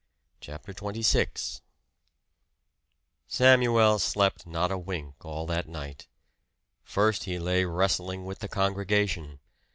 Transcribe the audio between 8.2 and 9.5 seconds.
with the congregation.